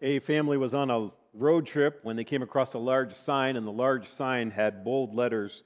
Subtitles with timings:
[0.00, 3.66] A family was on a road trip when they came across a large sign, and
[3.66, 5.62] the large sign had bold letters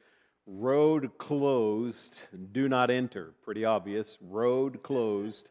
[0.47, 3.35] Road closed, do not enter.
[3.45, 4.19] Pretty obvious.
[4.21, 5.51] Road closed,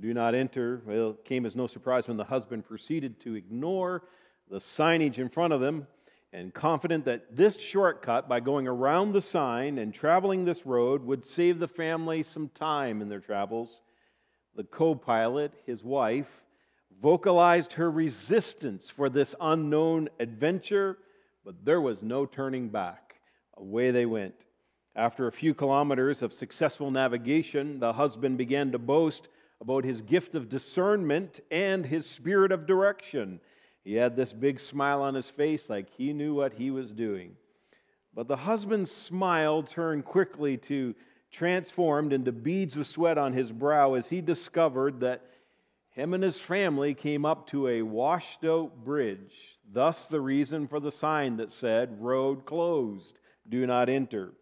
[0.00, 0.82] do not enter.
[0.86, 4.04] Well, it came as no surprise when the husband proceeded to ignore
[4.48, 5.86] the signage in front of them
[6.32, 11.26] and confident that this shortcut, by going around the sign and traveling this road, would
[11.26, 13.82] save the family some time in their travels.
[14.56, 16.41] The co pilot, his wife,
[17.00, 20.98] vocalized her resistance for this unknown adventure,
[21.44, 23.16] but there was no turning back.
[23.56, 24.34] Away they went.
[24.94, 29.28] After a few kilometers of successful navigation, the husband began to boast
[29.60, 33.40] about his gift of discernment and his spirit of direction.
[33.84, 37.36] He had this big smile on his face like he knew what he was doing.
[38.14, 40.94] But the husband's smile turned quickly to
[41.30, 45.22] transformed into beads of sweat on his brow as he discovered that
[45.92, 49.58] him and his family came up to a washed out bridge.
[49.70, 53.18] Thus, the reason for the sign that said, Road closed,
[53.48, 54.32] do not enter.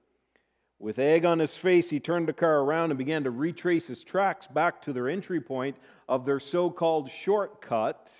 [0.78, 4.02] With egg on his face, he turned the car around and began to retrace his
[4.02, 5.76] tracks back to their entry point
[6.08, 8.10] of their so called shortcut.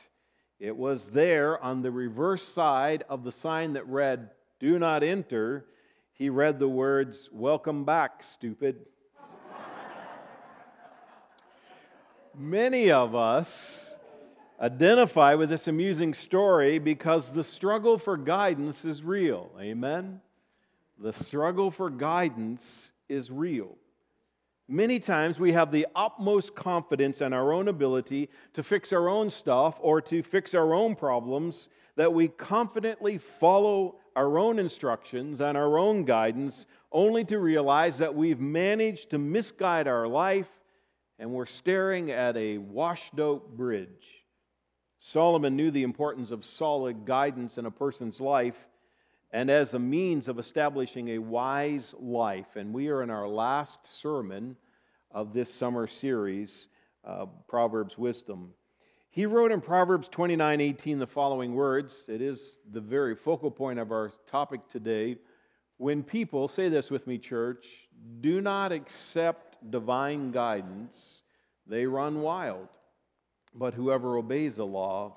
[0.59, 5.67] It was there on the reverse side of the sign that read, Do not enter.
[6.12, 8.84] He read the words, Welcome back, stupid.
[12.36, 13.97] Many of us
[14.61, 19.50] identify with this amusing story because the struggle for guidance is real.
[19.61, 20.20] Amen?
[20.98, 23.77] The struggle for guidance is real.
[24.69, 29.28] Many times we have the utmost confidence in our own ability to fix our own
[29.31, 35.56] stuff or to fix our own problems that we confidently follow our own instructions and
[35.59, 40.59] our own guidance only to realize that we've managed to misguide our life
[41.21, 44.25] and we're staring at a washed out bridge.
[45.01, 48.57] Solomon knew the importance of solid guidance in a person's life
[49.31, 52.57] and as a means of establishing a wise life.
[52.57, 54.56] And we are in our last sermon
[55.11, 56.69] of this summer series,
[57.05, 58.55] uh, Proverbs Wisdom.
[59.11, 62.06] He wrote in Proverbs 29 18 the following words.
[62.09, 65.19] It is the very focal point of our topic today.
[65.77, 67.67] When people, say this with me, church,
[68.21, 71.19] do not accept divine guidance,
[71.70, 72.69] they run wild.
[73.54, 75.16] But whoever obeys the law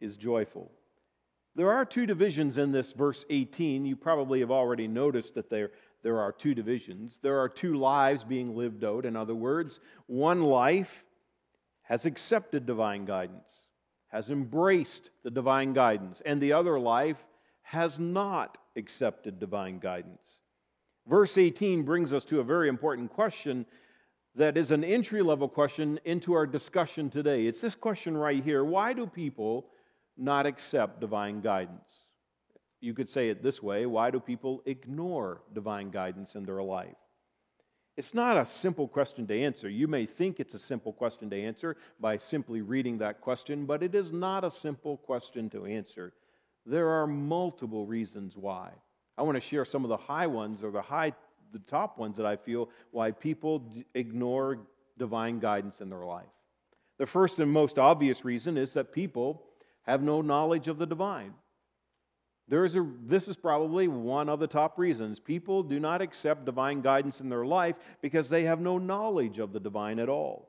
[0.00, 0.70] is joyful.
[1.56, 3.84] There are two divisions in this verse 18.
[3.84, 5.72] You probably have already noticed that there,
[6.02, 7.18] there are two divisions.
[7.20, 9.04] There are two lives being lived out.
[9.04, 11.04] In other words, one life
[11.82, 13.50] has accepted divine guidance,
[14.08, 17.16] has embraced the divine guidance, and the other life
[17.62, 20.38] has not accepted divine guidance.
[21.08, 23.66] Verse 18 brings us to a very important question
[24.38, 27.46] that is an entry level question into our discussion today.
[27.46, 29.66] It's this question right here Why do people
[30.16, 32.04] not accept divine guidance?
[32.80, 36.94] You could say it this way Why do people ignore divine guidance in their life?
[37.96, 39.68] It's not a simple question to answer.
[39.68, 43.82] You may think it's a simple question to answer by simply reading that question, but
[43.82, 46.12] it is not a simple question to answer.
[46.64, 48.70] There are multiple reasons why.
[49.16, 51.12] I want to share some of the high ones or the high
[51.52, 54.58] the top ones that I feel why people d- ignore
[54.98, 56.26] divine guidance in their life.
[56.98, 59.42] The first and most obvious reason is that people
[59.82, 61.32] have no knowledge of the divine.
[62.48, 65.20] There is a, this is probably one of the top reasons.
[65.20, 69.52] People do not accept divine guidance in their life because they have no knowledge of
[69.52, 70.47] the divine at all.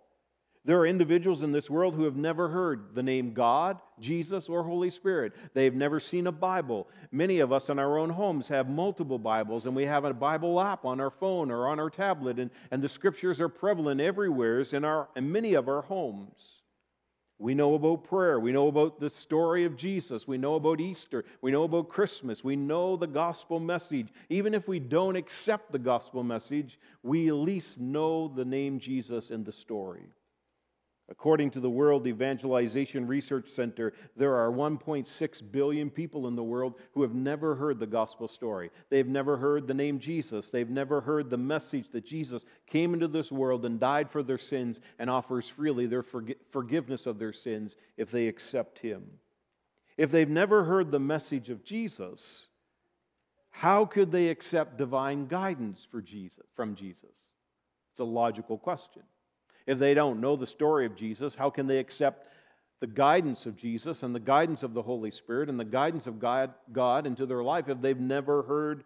[0.69, 4.61] There are individuals in this world who have never heard the name God, Jesus, or
[4.61, 5.33] Holy Spirit.
[5.55, 6.87] They've never seen a Bible.
[7.11, 10.61] Many of us in our own homes have multiple Bibles, and we have a Bible
[10.61, 14.59] app on our phone or on our tablet, and, and the scriptures are prevalent everywhere
[14.59, 16.61] in, our, in many of our homes.
[17.39, 18.39] We know about prayer.
[18.39, 20.27] We know about the story of Jesus.
[20.27, 21.25] We know about Easter.
[21.41, 22.43] We know about Christmas.
[22.43, 24.09] We know the gospel message.
[24.29, 29.31] Even if we don't accept the gospel message, we at least know the name Jesus
[29.31, 30.11] in the story.
[31.11, 36.75] According to the World Evangelization Research Center, there are 1.6 billion people in the world
[36.93, 38.69] who have never heard the gospel story.
[38.91, 40.51] They've never heard the name Jesus.
[40.51, 44.37] They've never heard the message that Jesus came into this world and died for their
[44.37, 46.05] sins and offers freely their
[46.51, 49.03] forgiveness of their sins if they accept Him.
[49.97, 52.45] If they've never heard the message of Jesus,
[53.49, 57.09] how could they accept divine guidance for Jesus, from Jesus?
[57.91, 59.01] It's a logical question.
[59.69, 62.25] If they don't know the story of Jesus, how can they accept
[62.79, 66.19] the guidance of Jesus and the guidance of the Holy Spirit and the guidance of
[66.19, 68.83] God, God into their life if they've never heard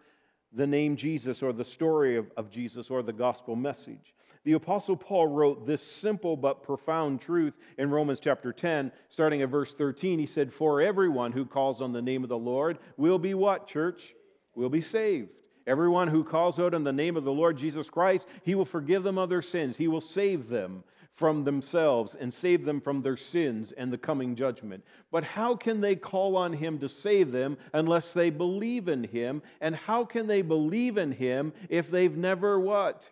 [0.52, 4.12] the name Jesus or the story of, of Jesus or the gospel message.
[4.44, 9.48] The Apostle Paul wrote this simple but profound truth in Romans chapter 10, starting at
[9.48, 10.18] verse 13.
[10.18, 13.66] He said, For everyone who calls on the name of the Lord will be what,
[13.66, 14.14] church?
[14.54, 15.30] Will be saved.
[15.66, 19.02] Everyone who calls out in the name of the Lord Jesus Christ, he will forgive
[19.02, 19.76] them of their sins.
[19.76, 20.84] He will save them
[21.14, 24.84] from themselves and save them from their sins and the coming judgment.
[25.10, 29.40] But how can they call on him to save them unless they believe in him?
[29.60, 33.04] And how can they believe in him if they've never what?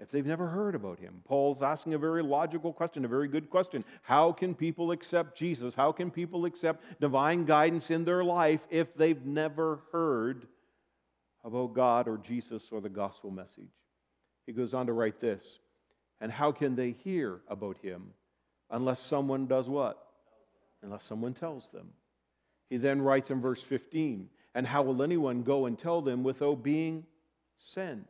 [0.00, 1.22] If they've never heard about him.
[1.24, 3.84] Paul's asking a very logical question, a very good question.
[4.02, 5.74] How can people accept Jesus?
[5.74, 10.46] How can people accept divine guidance in their life if they've never heard
[11.48, 13.72] about God or Jesus or the gospel message?
[14.46, 15.58] He goes on to write this
[16.20, 18.10] and how can they hear about him
[18.70, 19.98] unless someone does what?
[20.82, 21.88] Unless someone tells them.
[22.70, 26.62] He then writes in verse 15, and how will anyone go and tell them without
[26.62, 27.04] being
[27.56, 28.06] sent?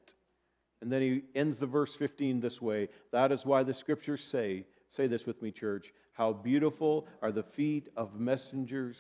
[0.81, 4.65] And then he ends the verse 15 this way That is why the scriptures say,
[4.91, 8.97] say this with me, church, how beautiful are the feet of messengers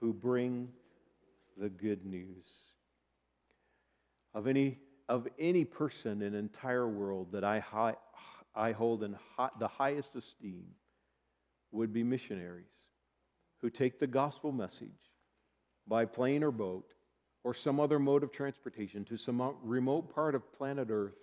[0.00, 0.68] who bring
[1.56, 2.46] the good news.
[4.34, 4.78] Of any,
[5.08, 7.62] of any person in the entire world that I
[8.54, 9.16] I hold in
[9.58, 10.64] the highest esteem
[11.70, 12.86] would be missionaries
[13.60, 14.88] who take the gospel message
[15.86, 16.92] by plane or boat
[17.44, 21.14] or some other mode of transportation to some remote part of planet Earth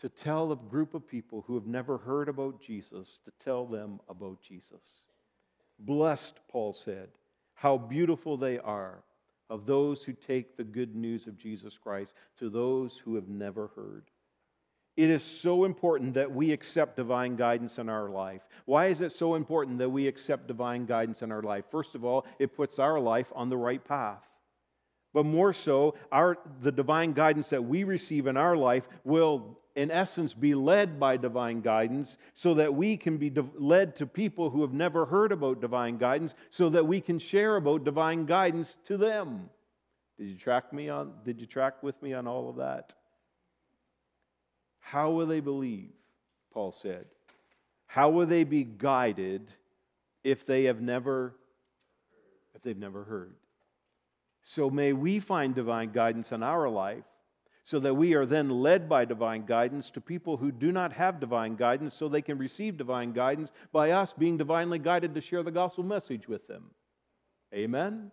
[0.00, 4.00] to tell a group of people who have never heard about Jesus to tell them
[4.08, 5.06] about Jesus.
[5.78, 7.08] Blessed, Paul said,
[7.54, 9.02] how beautiful they are
[9.50, 13.68] of those who take the good news of Jesus Christ to those who have never
[13.74, 14.04] heard.
[14.96, 18.42] It is so important that we accept divine guidance in our life.
[18.64, 21.66] Why is it so important that we accept divine guidance in our life?
[21.70, 24.24] First of all, it puts our life on the right path.
[25.14, 29.92] But more so, our, the divine guidance that we receive in our life will, in
[29.92, 34.62] essence, be led by divine guidance so that we can be led to people who
[34.62, 38.96] have never heard about divine guidance so that we can share about divine guidance to
[38.96, 39.48] them.
[40.18, 42.92] Did you track me on did you track with me on all of that?
[44.80, 45.92] How will they believe?
[46.52, 47.06] Paul said.
[47.86, 49.52] How will they be guided
[50.24, 51.36] if they have never
[52.56, 53.36] if they've never heard?
[54.42, 57.04] So may we find divine guidance in our life
[57.68, 61.20] so that we are then led by divine guidance to people who do not have
[61.20, 65.42] divine guidance so they can receive divine guidance by us being divinely guided to share
[65.42, 66.70] the gospel message with them.
[67.52, 68.10] Amen?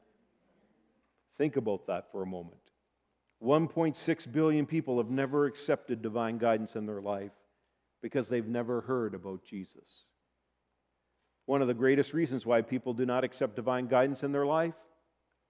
[1.38, 2.60] Think about that for a moment.
[3.42, 7.31] 1.6 billion people have never accepted divine guidance in their life
[8.02, 10.04] because they've never heard about Jesus.
[11.46, 14.75] One of the greatest reasons why people do not accept divine guidance in their life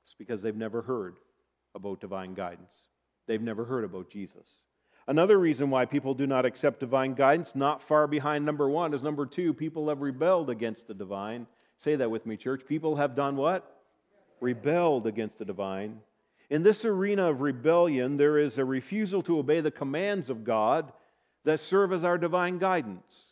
[0.07, 1.15] is because they've never heard
[1.73, 2.73] about divine guidance.
[3.27, 4.47] They've never heard about Jesus.
[5.07, 9.03] Another reason why people do not accept divine guidance, not far behind number one, is
[9.03, 11.45] number two, people have rebelled against the divine.
[11.77, 12.63] Say that with me, church.
[12.67, 13.81] People have done what?
[14.41, 15.99] Rebelled against the divine.
[16.49, 20.91] In this arena of rebellion, there is a refusal to obey the commands of God
[21.43, 23.25] that serve as our divine guidance.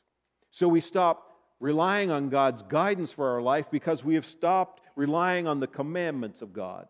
[0.51, 5.47] So we stop relying on God's guidance for our life because we have stopped relying
[5.47, 6.87] on the commandments of God.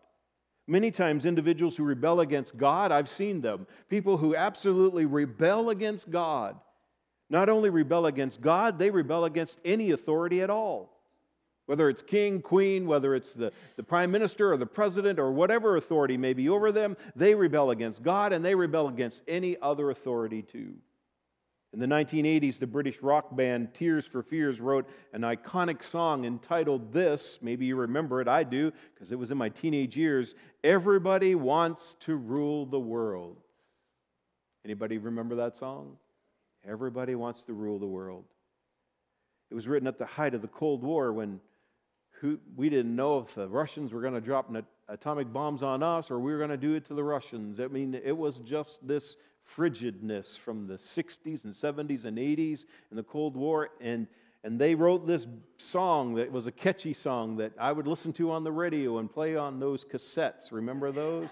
[0.66, 3.66] Many times, individuals who rebel against God, I've seen them.
[3.90, 6.56] People who absolutely rebel against God.
[7.28, 10.90] Not only rebel against God, they rebel against any authority at all.
[11.66, 15.76] Whether it's king, queen, whether it's the, the prime minister or the president or whatever
[15.76, 19.90] authority may be over them, they rebel against God and they rebel against any other
[19.90, 20.74] authority too.
[21.74, 26.92] In the 1980s, the British rock band Tears for Fears wrote an iconic song entitled
[26.92, 27.40] This.
[27.42, 30.36] Maybe you remember it, I do, because it was in my teenage years.
[30.62, 33.38] Everybody wants to rule the world.
[34.64, 35.96] Anybody remember that song?
[36.64, 38.24] Everybody wants to rule the world.
[39.50, 41.40] It was written at the height of the Cold War when
[42.20, 44.48] who, we didn't know if the Russians were going to drop
[44.88, 47.58] atomic bombs on us or we were going to do it to the Russians.
[47.58, 52.96] I mean, it was just this frigidness from the 60s and 70s and 80s in
[52.96, 53.70] the Cold War.
[53.80, 54.06] And,
[54.42, 55.26] and they wrote this
[55.58, 59.12] song that was a catchy song that I would listen to on the radio and
[59.12, 60.50] play on those cassettes.
[60.50, 61.30] Remember those?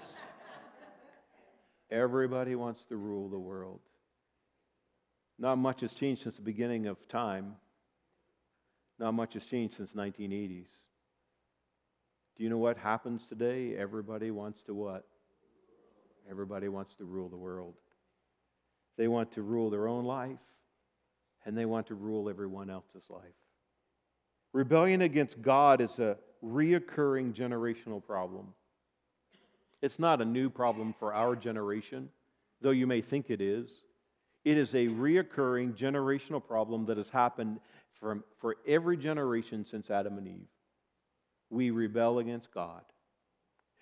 [1.90, 3.81] Everybody wants to rule the world.
[5.38, 7.57] Not much has changed since the beginning of time.
[8.99, 10.69] Not much has changed since 1980s.
[12.37, 13.76] Do you know what happens today?
[13.76, 15.07] Everybody wants to what?
[16.31, 17.75] Everybody wants to rule the world.
[18.96, 20.38] They want to rule their own life,
[21.44, 23.22] and they want to rule everyone else's life.
[24.52, 28.49] Rebellion against God is a reoccurring generational problem.
[29.80, 32.08] It's not a new problem for our generation,
[32.61, 33.70] though you may think it is.
[34.44, 37.61] It is a reoccurring generational problem that has happened
[37.99, 40.49] from, for every generation since Adam and Eve.
[41.50, 42.82] We rebel against God.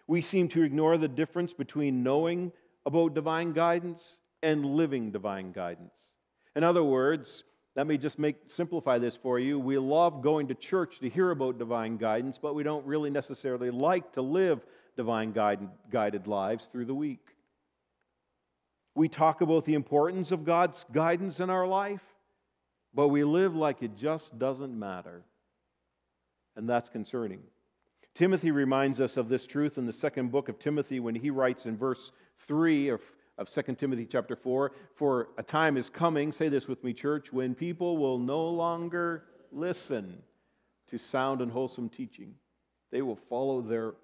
[0.07, 2.53] We seem to ignore the difference between knowing
[2.85, 5.95] about divine guidance and living divine guidance.
[6.57, 7.45] In other words,
[7.77, 9.59] let me just make simplify this for you.
[9.59, 13.71] We love going to church to hear about divine guidance, but we don't really necessarily
[13.71, 14.61] like to live
[14.97, 17.27] divine guide, guided lives through the week.
[18.95, 22.03] We talk about the importance of God's guidance in our life,
[22.93, 25.23] but we live like it just doesn't matter.
[26.57, 27.41] And that's concerning.
[28.15, 31.67] Timothy reminds us of this truth in the second book of Timothy when he writes
[31.67, 32.11] in verse
[32.47, 33.01] 3 of
[33.41, 34.73] of 2 Timothy chapter 4.
[34.95, 39.25] For a time is coming, say this with me, church, when people will no longer
[39.51, 40.23] listen
[40.91, 42.35] to sound and wholesome teaching.
[42.93, 43.95] They will follow their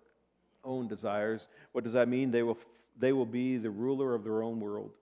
[0.65, 1.49] own desires.
[1.73, 2.31] What does that mean?
[2.31, 2.59] They will,
[2.99, 4.93] they will be the ruler of their own world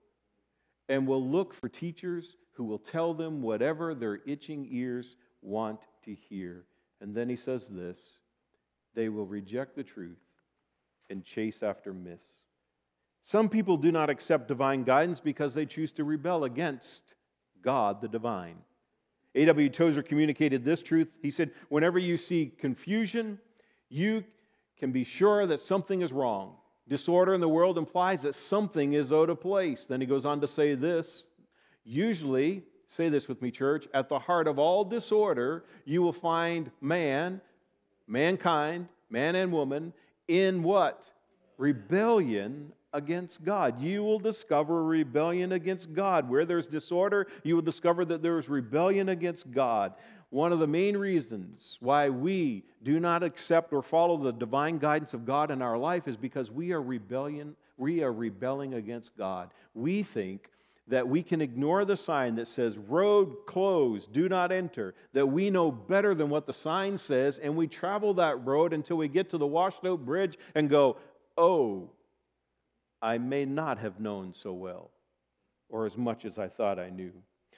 [0.89, 6.15] and will look for teachers who will tell them whatever their itching ears want to
[6.29, 6.65] hear.
[7.01, 7.99] And then he says this
[8.95, 10.19] they will reject the truth
[11.09, 12.44] and chase after myths.
[13.25, 17.15] Some people do not accept divine guidance because they choose to rebel against
[17.63, 18.57] God the divine.
[19.35, 19.71] A.W.
[19.71, 21.09] Tozer communicated this truth.
[21.23, 23.39] He said, Whenever you see confusion,
[23.89, 24.25] you
[24.79, 26.57] can be sure that something is wrong.
[26.87, 29.87] Disorder in the world implies that something is out of place.
[29.87, 31.25] Then he goes on to say this
[31.83, 36.71] usually, say this with me, church, at the heart of all disorder, you will find
[36.81, 37.41] man,
[38.07, 39.93] mankind, man and woman,
[40.29, 41.03] in what?
[41.57, 43.83] Rebellion against God.
[43.83, 46.31] You will discover rebellion against God.
[46.31, 49.93] Where there's disorder, you will discover that there is rebellion against God.
[50.31, 55.13] One of the main reasons why we do not accept or follow the divine guidance
[55.15, 59.51] of God in our life is because we are rebellion, we are rebelling against God.
[59.75, 60.49] We think
[60.89, 65.51] that we can ignore the sign that says road closed, do not enter, that we
[65.51, 69.31] know better than what the sign says, and we travel that road until we get
[69.31, 70.97] to the washed out bridge and go,
[71.39, 71.89] oh,
[73.05, 74.91] I may not have known so well,
[75.69, 77.13] or as much as I thought I knew.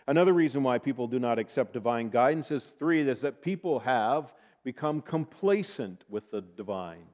[0.08, 4.34] Another reason why people do not accept divine guidance is three is that people have
[4.64, 7.04] become complacent with the divine.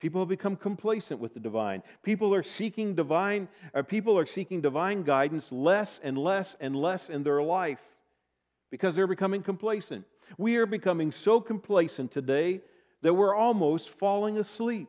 [0.00, 1.82] People have become complacent with the divine.
[2.02, 3.46] People are seeking divine,
[3.88, 7.82] people are seeking divine guidance less and less and less in their life
[8.70, 10.06] because they're becoming complacent.
[10.38, 12.62] We are becoming so complacent today
[13.02, 14.88] that we're almost falling asleep.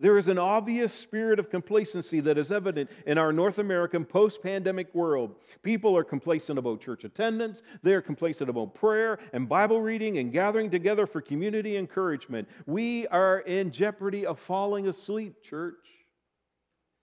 [0.00, 4.42] There is an obvious spirit of complacency that is evident in our North American post
[4.42, 5.36] pandemic world.
[5.62, 10.32] People are complacent about church attendance, they are complacent about prayer and Bible reading and
[10.32, 12.48] gathering together for community encouragement.
[12.66, 15.76] We are in jeopardy of falling asleep, church.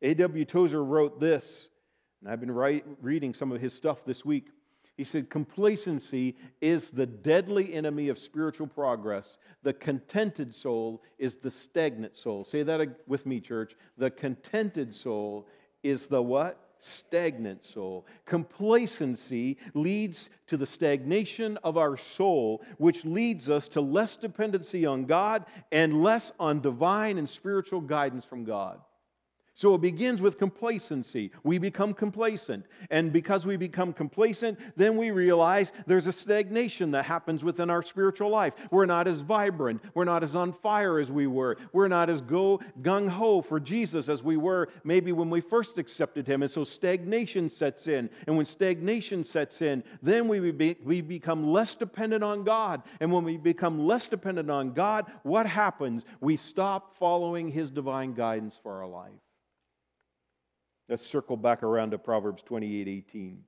[0.01, 0.45] A.W.
[0.45, 1.69] Tozer wrote this,
[2.21, 4.47] and I've been write, reading some of his stuff this week.
[4.99, 9.37] He said, Complacency is the deadly enemy of spiritual progress.
[9.63, 12.43] The contented soul is the stagnant soul.
[12.43, 13.77] Say that with me, church.
[13.97, 15.47] The contented soul
[15.83, 16.59] is the what?
[16.79, 18.07] Stagnant soul.
[18.25, 25.05] Complacency leads to the stagnation of our soul, which leads us to less dependency on
[25.05, 28.81] God and less on divine and spiritual guidance from God.
[29.59, 31.31] So it begins with complacency.
[31.43, 32.65] We become complacent.
[32.91, 37.83] And because we become complacent, then we realize there's a stagnation that happens within our
[37.83, 38.53] spiritual life.
[38.71, 39.81] We're not as vibrant.
[39.93, 41.57] We're not as on fire as we were.
[41.73, 45.77] We're not as go gung ho for Jesus as we were maybe when we first
[45.77, 46.41] accepted Him.
[46.41, 48.09] And so stagnation sets in.
[48.27, 52.83] And when stagnation sets in, then we, be, we become less dependent on God.
[53.01, 56.05] And when we become less dependent on God, what happens?
[56.21, 59.11] We stop following His divine guidance for our life.
[60.89, 63.43] Let's circle back around to Proverbs 28 18.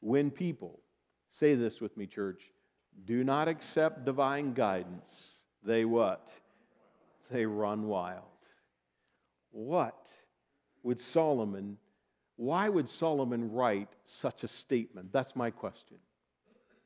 [0.00, 0.80] When people,
[1.30, 2.50] say this with me, church,
[3.04, 6.28] do not accept divine guidance, they what?
[7.30, 8.24] They run wild.
[9.50, 10.08] What
[10.82, 11.76] would Solomon,
[12.36, 15.12] why would Solomon write such a statement?
[15.12, 15.98] That's my question.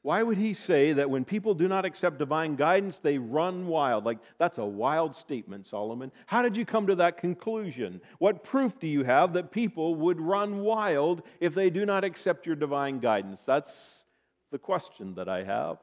[0.07, 4.05] Why would he say that when people do not accept divine guidance, they run wild?
[4.05, 6.13] Like, that's a wild statement, Solomon.
[6.27, 8.01] How did you come to that conclusion?
[8.21, 12.47] What proof do you have that people would run wild if they do not accept
[12.47, 13.43] your divine guidance?
[13.43, 14.05] That's
[14.53, 15.79] the question that I have.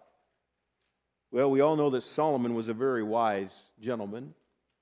[1.33, 4.33] Well, we all know that Solomon was a very wise gentleman.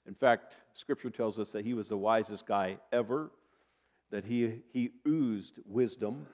[0.06, 3.32] In fact, Scripture tells us that he was the wisest guy ever,
[4.12, 6.28] that he, he oozed wisdom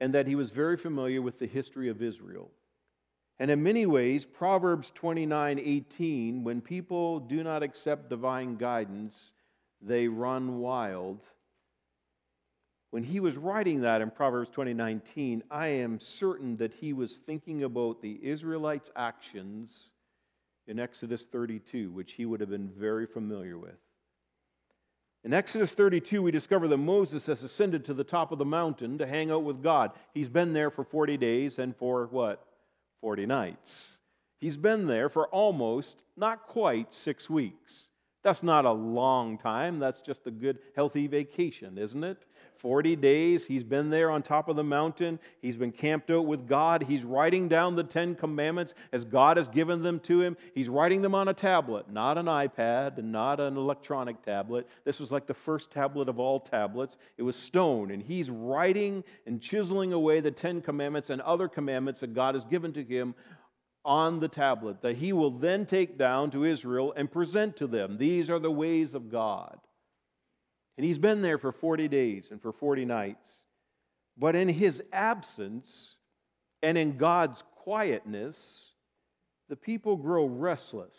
[0.00, 2.50] and that he was very familiar with the history of Israel.
[3.38, 9.32] And in many ways, Proverbs 29 18, when people do not accept divine guidance,
[9.80, 11.20] they run wild.
[12.90, 17.64] When he was writing that in Proverbs 20:19, I am certain that he was thinking
[17.64, 19.90] about the Israelites' actions
[20.66, 23.78] in Exodus 32, which he would have been very familiar with.
[25.26, 28.96] In Exodus 32, we discover that Moses has ascended to the top of the mountain
[28.98, 29.90] to hang out with God.
[30.14, 32.46] He's been there for 40 days and for what?
[33.00, 33.98] 40 nights.
[34.38, 37.88] He's been there for almost, not quite, six weeks.
[38.26, 39.78] That's not a long time.
[39.78, 42.24] That's just a good, healthy vacation, isn't it?
[42.58, 43.46] 40 days.
[43.46, 45.20] He's been there on top of the mountain.
[45.40, 46.82] He's been camped out with God.
[46.82, 50.36] He's writing down the Ten Commandments as God has given them to him.
[50.56, 54.66] He's writing them on a tablet, not an iPad and not an electronic tablet.
[54.84, 56.98] This was like the first tablet of all tablets.
[57.18, 57.92] It was stone.
[57.92, 62.44] And he's writing and chiseling away the Ten Commandments and other commandments that God has
[62.44, 63.14] given to him
[63.86, 67.96] on the tablet that he will then take down to Israel and present to them.
[67.96, 69.56] These are the ways of God.
[70.76, 73.30] And he's been there for 40 days and for 40 nights.
[74.18, 75.94] But in his absence
[76.62, 78.66] and in God's quietness,
[79.48, 80.96] the people grow restless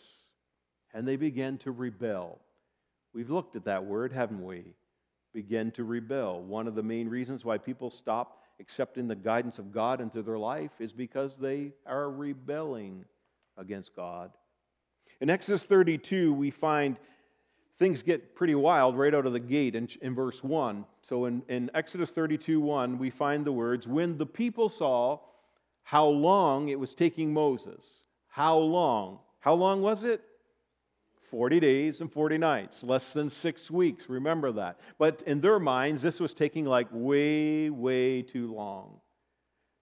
[0.94, 2.40] and they begin to rebel.
[3.12, 4.64] We've looked at that word, haven't we?
[5.34, 6.40] Begin to rebel.
[6.40, 10.38] One of the main reasons why people stop accepting the guidance of God into their
[10.38, 13.04] life is because they are rebelling
[13.56, 14.30] against God.
[15.20, 16.96] In Exodus 32, we find
[17.78, 20.84] things get pretty wild right out of the gate in, in verse 1.
[21.02, 25.20] So in, in Exodus 32 1, we find the words, When the people saw
[25.82, 27.84] how long it was taking Moses,
[28.28, 29.20] how long?
[29.40, 30.22] How long was it?
[31.30, 34.08] 40 days and 40 nights, less than six weeks.
[34.08, 34.78] Remember that.
[34.98, 39.00] But in their minds, this was taking like way, way too long.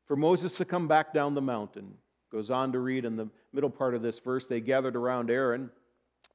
[0.06, 1.94] For Moses to come back down the mountain,
[2.30, 5.70] goes on to read in the middle part of this verse, they gathered around Aaron.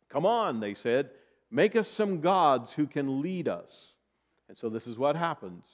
[0.09, 1.09] Come on, they said,
[1.49, 3.95] Make us some gods who can lead us.
[4.47, 5.65] And so this is what happens.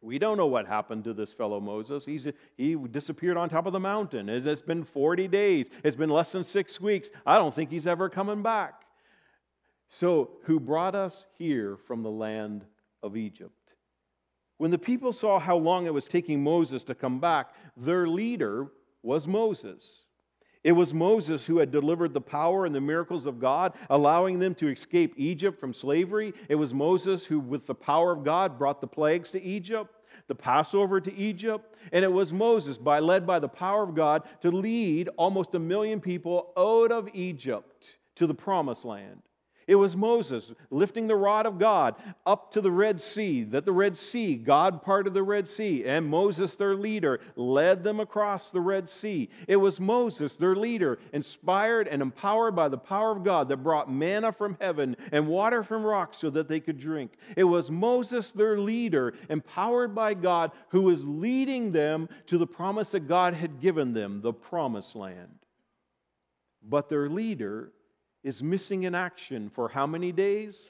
[0.00, 2.04] We don't know what happened to this fellow Moses.
[2.04, 2.26] He's,
[2.56, 4.28] he disappeared on top of the mountain.
[4.28, 7.10] It's been 40 days, it's been less than six weeks.
[7.26, 8.82] I don't think he's ever coming back.
[9.88, 12.64] So, who brought us here from the land
[13.02, 13.52] of Egypt?
[14.58, 18.68] When the people saw how long it was taking Moses to come back, their leader
[19.02, 20.04] was Moses.
[20.64, 24.54] It was Moses who had delivered the power and the miracles of God, allowing them
[24.56, 26.34] to escape Egypt from slavery.
[26.48, 29.94] It was Moses who, with the power of God, brought the plagues to Egypt,
[30.26, 31.76] the Passover to Egypt.
[31.92, 35.60] And it was Moses, by, led by the power of God, to lead almost a
[35.60, 39.22] million people out of Egypt to the promised land.
[39.68, 43.72] It was Moses lifting the rod of God up to the Red Sea, that the
[43.72, 48.62] Red Sea, God parted the Red Sea, and Moses, their leader, led them across the
[48.62, 49.28] Red Sea.
[49.46, 53.92] It was Moses, their leader, inspired and empowered by the power of God, that brought
[53.92, 57.12] manna from heaven and water from rocks so that they could drink.
[57.36, 62.92] It was Moses, their leader, empowered by God, who was leading them to the promise
[62.92, 65.40] that God had given them, the promised land.
[66.66, 67.72] But their leader
[68.28, 70.68] is missing in action for how many days?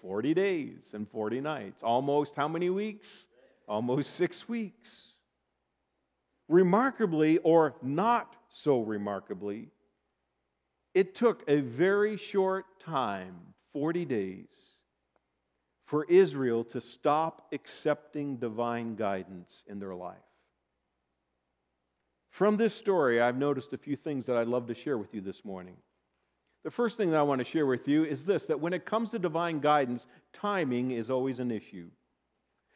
[0.00, 1.82] 40 days and 40 nights.
[1.82, 3.26] Almost how many weeks?
[3.66, 5.14] Almost six weeks.
[6.48, 9.70] Remarkably, or not so remarkably,
[10.94, 13.34] it took a very short time
[13.72, 14.46] 40 days
[15.84, 20.16] for Israel to stop accepting divine guidance in their life.
[22.30, 25.20] From this story, I've noticed a few things that I'd love to share with you
[25.20, 25.74] this morning.
[26.68, 28.84] The first thing that I want to share with you is this that when it
[28.84, 31.88] comes to divine guidance, timing is always an issue.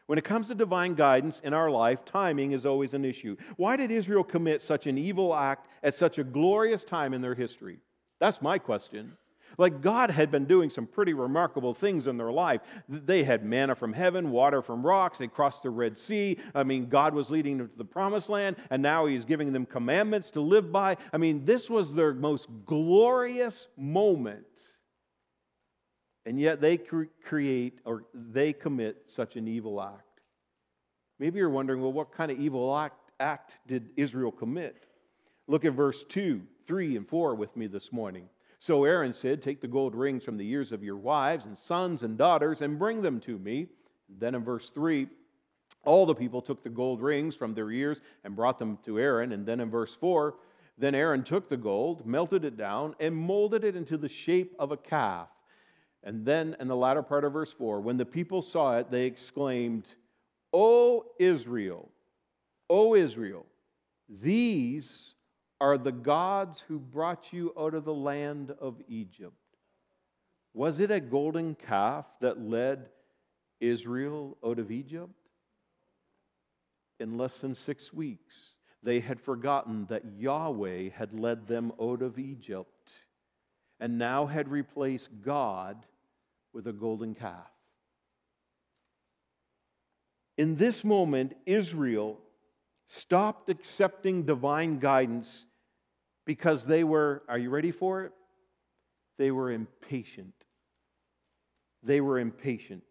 [0.06, 3.36] When it comes to divine guidance in our life, timing is always an issue.
[3.58, 7.34] Why did Israel commit such an evil act at such a glorious time in their
[7.34, 7.80] history?
[8.18, 9.12] That's my question.
[9.58, 12.60] Like God had been doing some pretty remarkable things in their life.
[12.88, 16.38] They had manna from heaven, water from rocks, they crossed the Red Sea.
[16.54, 19.66] I mean, God was leading them to the promised land, and now He's giving them
[19.66, 20.96] commandments to live by.
[21.12, 24.46] I mean, this was their most glorious moment.
[26.24, 30.20] And yet they cre- create or they commit such an evil act.
[31.18, 34.86] Maybe you're wondering, well, what kind of evil act, act did Israel commit?
[35.48, 38.28] Look at verse 2, 3, and 4 with me this morning.
[38.62, 42.04] So Aaron said, Take the gold rings from the ears of your wives and sons
[42.04, 43.66] and daughters and bring them to me.
[44.20, 45.08] Then in verse 3,
[45.84, 49.32] all the people took the gold rings from their ears and brought them to Aaron.
[49.32, 50.36] And then in verse 4,
[50.78, 54.70] then Aaron took the gold, melted it down, and molded it into the shape of
[54.70, 55.26] a calf.
[56.04, 59.06] And then in the latter part of verse 4, when the people saw it, they
[59.06, 59.88] exclaimed,
[60.52, 61.90] O Israel,
[62.70, 63.44] O Israel,
[64.08, 65.11] these
[65.62, 69.36] are the gods who brought you out of the land of Egypt.
[70.54, 72.88] Was it a golden calf that led
[73.60, 75.14] Israel out of Egypt?
[76.98, 78.34] In less than six weeks,
[78.82, 82.90] they had forgotten that Yahweh had led them out of Egypt
[83.78, 85.86] and now had replaced God
[86.52, 87.52] with a golden calf.
[90.36, 92.18] In this moment, Israel
[92.88, 95.46] stopped accepting divine guidance
[96.24, 98.12] because they were, are you ready for it?
[99.18, 100.34] They were impatient.
[101.82, 102.84] They were impatient.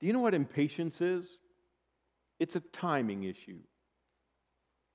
[0.00, 1.38] Do you know what impatience is?
[2.38, 3.58] It's a timing issue.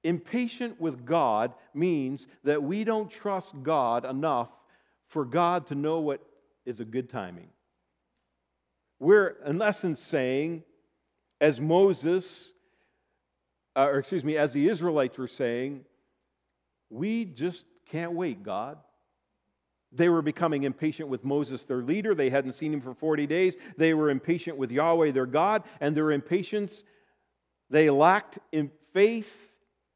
[0.04, 4.50] Impatient with God means that we don't trust God enough
[5.08, 6.22] for God to know what
[6.66, 7.50] is a good timing.
[9.00, 10.64] We're, in essence, saying,
[11.42, 12.52] as Moses,
[13.76, 15.86] uh, or excuse me, as the Israelites were saying,
[16.90, 18.78] we just can't wait, God.
[19.92, 22.14] They were becoming impatient with Moses, their leader.
[22.14, 23.56] They hadn't seen him for 40 days.
[23.78, 26.84] They were impatient with Yahweh, their God, and their impatience,
[27.70, 29.52] they lacked in faith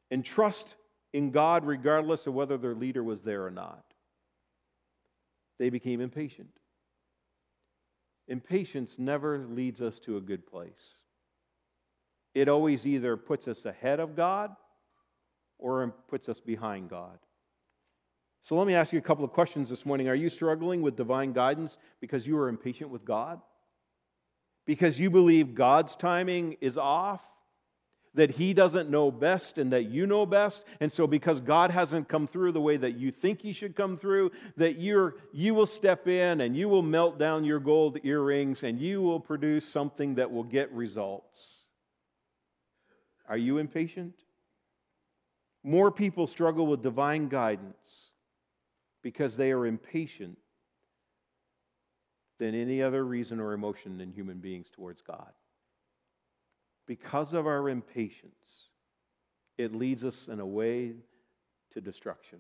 [0.10, 0.75] and trust
[1.13, 3.84] in God, regardless of whether their leader was there or not.
[5.60, 6.49] They became impatient.
[8.28, 10.95] Impatience never leads us to a good place.
[12.34, 14.56] It always either puts us ahead of God
[15.60, 17.19] or puts us behind God.
[18.43, 20.08] So let me ask you a couple of questions this morning.
[20.08, 23.41] Are you struggling with divine guidance because you are impatient with God?
[24.65, 27.22] Because you believe God's timing is off?
[28.15, 30.63] That He doesn't know best and that you know best?
[30.80, 33.98] And so, because God hasn't come through the way that you think He should come
[33.98, 38.63] through, that you're, you will step in and you will melt down your gold earrings
[38.63, 41.60] and you will produce something that will get results.
[43.28, 44.15] Are you impatient?
[45.63, 48.12] More people struggle with divine guidance
[49.02, 50.38] because they are impatient
[52.39, 55.32] than any other reason or emotion in human beings towards God.
[56.88, 58.34] Because of our impatience,
[59.58, 60.93] it leads us in a way
[61.74, 62.39] to destruction.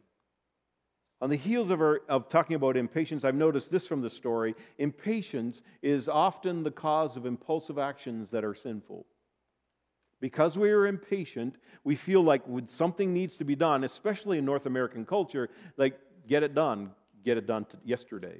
[1.21, 4.55] On the heels of, our, of talking about impatience, I've noticed this from the story.
[4.77, 9.05] Impatience is often the cause of impulsive actions that are sinful.
[10.19, 14.65] Because we are impatient, we feel like something needs to be done, especially in North
[14.65, 16.91] American culture, like get it done,
[17.23, 18.37] get it done yesterday.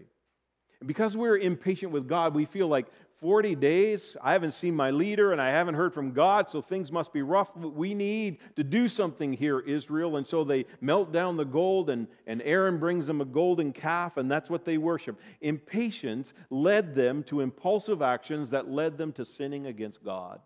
[0.80, 2.88] And because we're impatient with God, we feel like
[3.20, 6.90] 40 days, I haven't seen my leader and I haven't heard from God, so things
[6.90, 7.54] must be rough.
[7.56, 10.16] We need to do something here, Israel.
[10.16, 14.16] And so they melt down the gold, and, and Aaron brings them a golden calf,
[14.16, 15.20] and that's what they worship.
[15.42, 20.40] Impatience led them to impulsive actions that led them to sinning against God.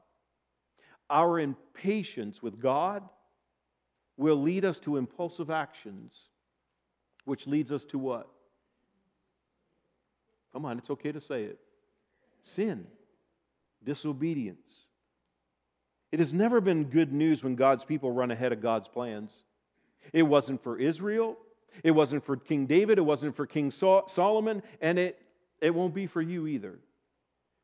[1.09, 3.03] Our impatience with God
[4.17, 6.27] will lead us to impulsive actions,
[7.25, 8.29] which leads us to what?
[10.53, 11.59] Come on, it's okay to say it
[12.43, 12.85] sin,
[13.83, 14.59] disobedience.
[16.11, 19.43] It has never been good news when God's people run ahead of God's plans.
[20.11, 21.37] It wasn't for Israel,
[21.83, 25.19] it wasn't for King David, it wasn't for King Solomon, and it,
[25.61, 26.77] it won't be for you either.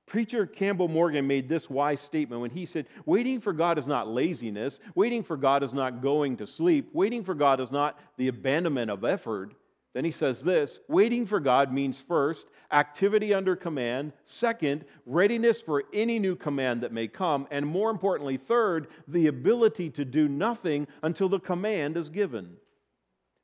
[0.10, 4.08] Preacher Campbell Morgan made this wise statement when he said, Waiting for God is not
[4.08, 4.80] laziness.
[4.96, 6.90] Waiting for God is not going to sleep.
[6.94, 9.54] Waiting for God is not the abandonment of effort.
[9.94, 14.14] Then he says this waiting for God means first, activity under command.
[14.26, 17.48] Second, readiness for any new command that may come.
[17.50, 22.58] And more importantly, third, the ability to do nothing until the command is given.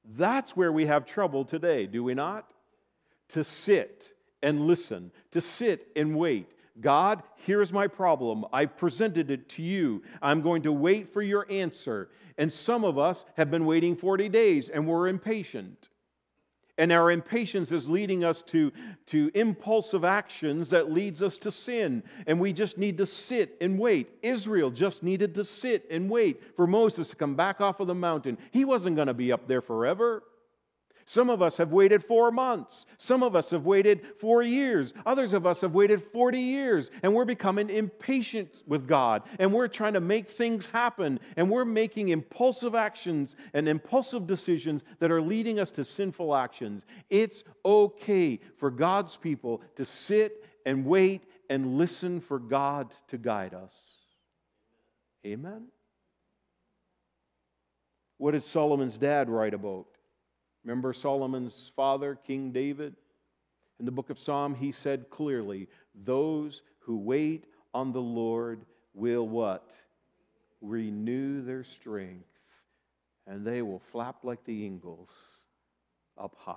[0.04, 2.51] That's where we have trouble today, do we not?
[3.30, 4.12] To sit
[4.43, 6.51] and listen, to sit and wait,
[6.82, 8.46] God, here's my problem.
[8.52, 10.04] I presented it to you.
[10.22, 12.10] I'm going to wait for your answer.
[12.38, 15.88] And some of us have been waiting 40 days and we're impatient.
[16.78, 18.74] And our impatience is leading us to,
[19.08, 22.04] to impulsive actions that leads us to sin.
[22.28, 24.10] And we just need to sit and wait.
[24.22, 27.96] Israel just needed to sit and wait for Moses to come back off of the
[27.96, 28.38] mountain.
[28.52, 30.24] He wasn't going to be up there forever.
[31.08, 32.88] Some of us have waited four months.
[32.98, 34.91] Some of us have waited four years.
[35.06, 36.89] Others of us have waited 40 years.
[37.04, 39.22] And we're becoming impatient with God.
[39.38, 41.20] And we're trying to make things happen.
[41.38, 46.86] And we're making impulsive actions and impulsive decisions that are leading us to sinful actions.
[47.12, 53.54] It's okay for God's people to sit and wait and listen for God to guide
[53.54, 53.80] us.
[55.24, 55.68] Amen.
[58.18, 59.86] What did Solomon's dad write about?
[60.65, 62.95] Remember Solomon's father, King David?
[63.80, 65.69] In the book of Psalm, he said clearly,
[66.04, 69.69] Those who wait on the Lord will what?
[70.62, 72.25] Renew their strength
[73.28, 75.10] and they will flap like the eagles
[76.17, 76.56] up high.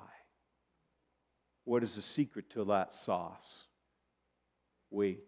[1.65, 3.65] What is the secret to that sauce?
[4.91, 5.25] Wait.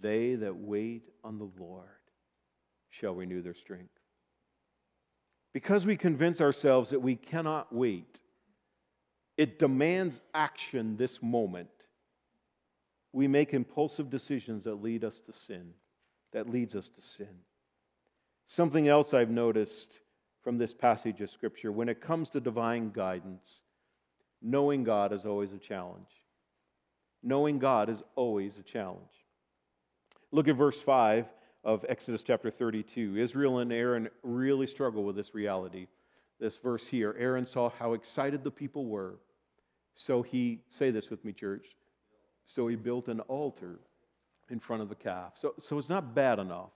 [0.00, 1.88] They that wait on the Lord
[2.90, 3.92] shall renew their strength.
[5.52, 8.18] Because we convince ourselves that we cannot wait,
[9.36, 11.68] it demands action this moment.
[13.12, 15.74] We make impulsive decisions that lead us to sin,
[16.32, 17.28] that leads us to sin.
[18.46, 20.00] Something else I've noticed
[20.42, 23.60] from this passage of Scripture when it comes to divine guidance,
[24.40, 26.08] knowing God is always a challenge.
[27.22, 28.98] Knowing God is always a challenge.
[30.32, 31.26] Look at verse 5
[31.64, 33.16] of Exodus chapter 32.
[33.16, 35.86] Israel and Aaron really struggle with this reality.
[36.40, 39.18] This verse here Aaron saw how excited the people were.
[39.94, 41.66] So he, say this with me, church.
[42.46, 43.78] So he built an altar
[44.50, 45.34] in front of the calf.
[45.40, 46.70] So, so it's not bad enough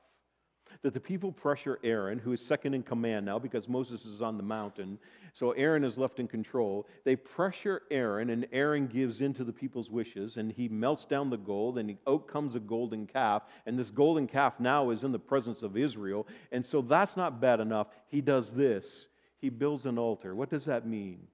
[0.83, 4.37] that the people pressure Aaron, who is second in command now because Moses is on
[4.37, 4.99] the mountain.
[5.33, 6.87] So Aaron is left in control.
[7.05, 11.31] They pressure Aaron, and Aaron gives in to the people's wishes, and he melts down
[11.31, 13.43] the gold, and out comes a golden calf.
[13.67, 16.27] And this golden calf now is in the presence of Israel.
[16.53, 17.89] And so that's not bad enough.
[18.09, 20.35] He does this he builds an altar.
[20.35, 21.27] What does that mean?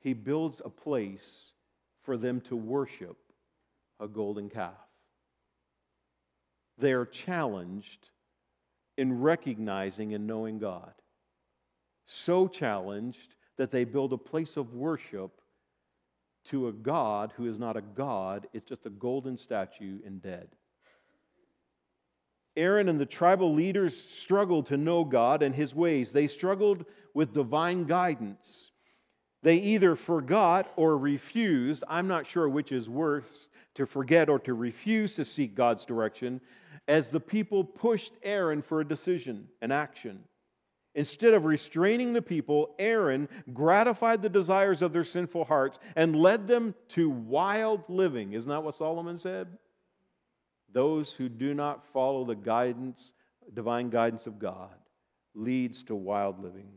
[0.00, 1.52] He builds a place
[2.02, 3.16] for them to worship
[4.00, 4.74] a golden calf.
[6.78, 8.10] They are challenged
[8.96, 10.92] in recognizing and knowing God.
[12.06, 15.40] So challenged that they build a place of worship
[16.46, 20.48] to a God who is not a God, it's just a golden statue and dead.
[22.56, 26.12] Aaron and the tribal leaders struggled to know God and his ways.
[26.12, 28.70] They struggled with divine guidance.
[29.42, 31.82] They either forgot or refused.
[31.88, 36.40] I'm not sure which is worse to forget or to refuse to seek God's direction
[36.88, 40.20] as the people pushed Aaron for a decision, an action.
[40.94, 46.46] Instead of restraining the people, Aaron gratified the desires of their sinful hearts and led
[46.46, 48.34] them to wild living.
[48.34, 49.48] Isn't that what Solomon said?
[50.72, 53.14] Those who do not follow the guidance,
[53.54, 54.74] divine guidance of God,
[55.34, 56.68] leads to wild living.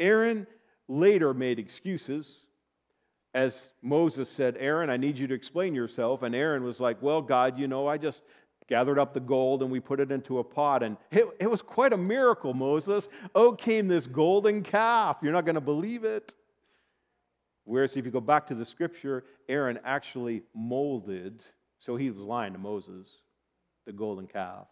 [0.00, 0.46] Aaron
[0.88, 2.40] later made excuses.
[3.34, 6.22] As Moses said, Aaron, I need you to explain yourself.
[6.22, 8.22] And Aaron was like, Well, God, you know, I just
[8.72, 10.82] gathered up the gold and we put it into a pot.
[10.82, 13.10] And it, it was quite a miracle, Moses.
[13.34, 15.18] Oh, came this golden calf.
[15.20, 16.32] You're not going to believe it.
[17.64, 21.42] Whereas if you go back to the scripture, Aaron actually molded,
[21.80, 23.06] so he was lying to Moses,
[23.84, 24.68] the golden calf.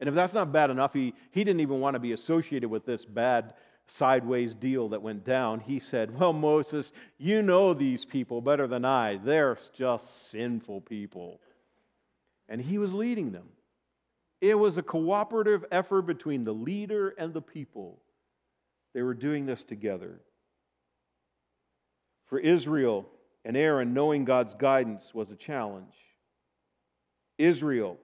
[0.00, 2.86] And if that's not bad enough, he, he didn't even want to be associated with
[2.86, 3.52] this bad
[3.86, 5.60] sideways deal that went down.
[5.60, 9.18] He said, Well, Moses, you know these people better than I.
[9.18, 11.38] They're just sinful people
[12.50, 13.46] and he was leading them.
[14.40, 18.02] It was a cooperative effort between the leader and the people.
[18.92, 20.20] They were doing this together.
[22.26, 23.06] For Israel
[23.44, 25.94] and Aaron, knowing God's guidance was a challenge.
[27.38, 27.96] Israel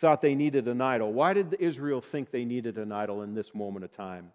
[0.00, 1.12] thought they needed an idol.
[1.12, 4.32] Why did Israel think they needed an idol in this moment of time?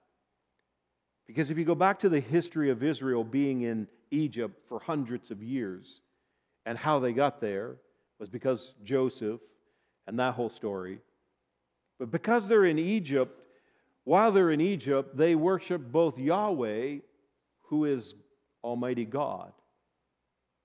[1.25, 5.31] Because if you go back to the history of Israel being in Egypt for hundreds
[5.31, 6.01] of years
[6.65, 7.77] and how they got there,
[8.19, 9.41] was because Joseph
[10.07, 10.99] and that whole story.
[11.99, 13.39] But because they're in Egypt,
[14.03, 16.97] while they're in Egypt, they worship both Yahweh,
[17.63, 18.15] who is
[18.63, 19.51] Almighty God,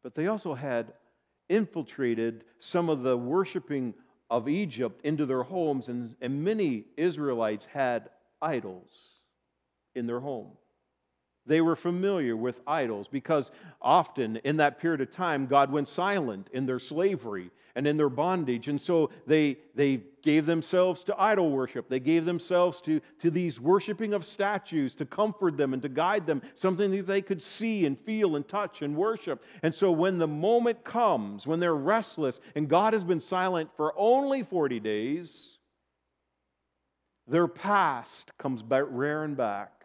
[0.03, 0.93] but they also had
[1.49, 3.95] infiltrated some of the worshiping
[4.31, 8.09] of Egypt into their homes, and, and many Israelites had
[8.41, 8.91] idols
[9.95, 10.53] in their home.
[11.45, 13.51] They were familiar with idols because
[13.81, 18.09] often in that period of time, God went silent in their slavery and in their
[18.09, 18.69] bondage.
[18.69, 21.89] And so they, they gave themselves to idol worship.
[21.89, 26.27] They gave themselves to, to these worshiping of statues to comfort them and to guide
[26.27, 29.43] them, something that they could see and feel and touch and worship.
[29.63, 33.93] And so when the moment comes, when they're restless and God has been silent for
[33.97, 35.49] only 40 days,
[37.27, 39.82] their past comes rearing back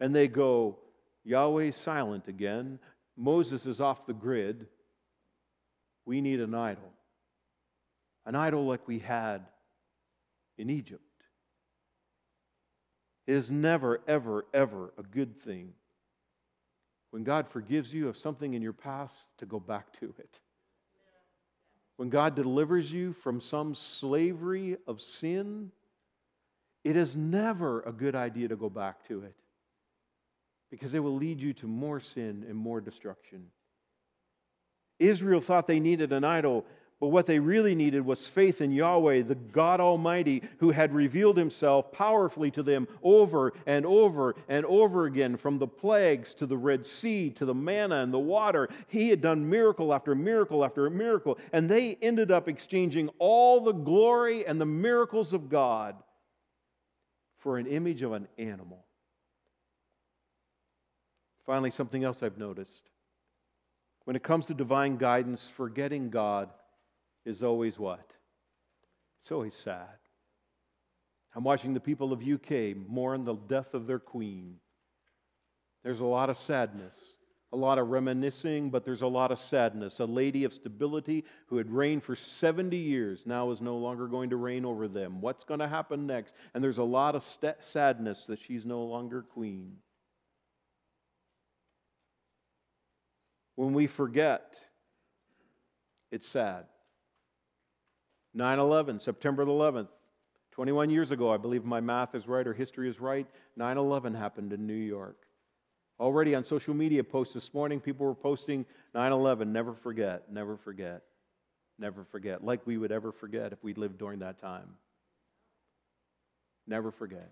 [0.00, 0.78] and they go,
[1.24, 2.78] Yahweh's silent again.
[3.16, 4.66] Moses is off the grid.
[6.04, 6.92] We need an idol.
[8.26, 9.42] An idol like we had
[10.58, 11.02] in Egypt.
[13.26, 15.72] It is never, ever, ever a good thing
[17.10, 20.38] when God forgives you of something in your past to go back to it.
[21.96, 25.72] When God delivers you from some slavery of sin,
[26.84, 29.34] it is never a good idea to go back to it
[30.70, 33.46] because it will lead you to more sin and more destruction.
[34.98, 36.64] Israel thought they needed an idol,
[36.98, 41.36] But what they really needed was faith in Yahweh, the God Almighty, who had revealed
[41.36, 46.56] himself powerfully to them over and over and over again, from the plagues to the
[46.56, 48.70] Red Sea to the manna and the water.
[48.88, 53.72] He had done miracle after miracle after miracle, and they ended up exchanging all the
[53.72, 55.96] glory and the miracles of God
[57.40, 58.85] for an image of an animal.
[61.46, 62.90] Finally, something else I've noticed.
[64.04, 66.50] When it comes to divine guidance, forgetting God
[67.24, 68.12] is always what?
[69.22, 69.98] It's always sad.
[71.34, 74.56] I'm watching the people of UK mourn the death of their queen.
[75.84, 76.94] There's a lot of sadness,
[77.52, 80.00] a lot of reminiscing, but there's a lot of sadness.
[80.00, 84.30] A lady of stability who had reigned for 70 years now is no longer going
[84.30, 85.20] to reign over them.
[85.20, 86.34] What's going to happen next?
[86.54, 89.76] And there's a lot of st- sadness that she's no longer queen.
[93.56, 94.60] When we forget,
[96.12, 96.66] it's sad.
[98.34, 99.88] 9 11, September 11th,
[100.52, 104.14] 21 years ago, I believe my math is right or history is right, 9 11
[104.14, 105.16] happened in New York.
[105.98, 110.58] Already on social media posts this morning, people were posting 9 11, never forget, never
[110.58, 111.02] forget,
[111.78, 114.68] never forget, like we would ever forget if we lived during that time.
[116.66, 117.30] Never forget.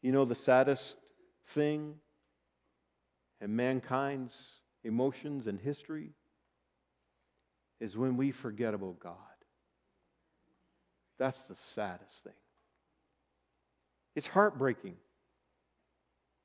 [0.00, 0.96] You know, the saddest
[1.48, 1.94] thing
[3.42, 4.40] in mankind's
[4.84, 6.10] emotions and history
[7.80, 9.16] is when we forget about God.
[11.18, 12.32] That's the saddest thing.
[14.14, 14.96] It's heartbreaking,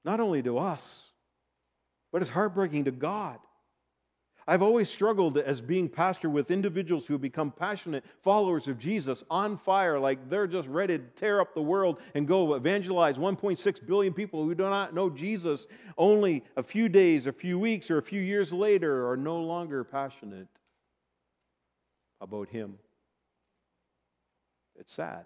[0.03, 1.03] not only to us,
[2.12, 3.38] but it's heartbreaking to God.
[4.49, 9.57] I've always struggled as being pastor with individuals who become passionate followers of Jesus on
[9.57, 14.13] fire, like they're just ready to tear up the world and go evangelize 1.6 billion
[14.13, 15.67] people who do not know Jesus.
[15.97, 19.83] Only a few days, a few weeks, or a few years later are no longer
[19.83, 20.47] passionate
[22.21, 22.75] about him.
[24.79, 25.25] It's sad.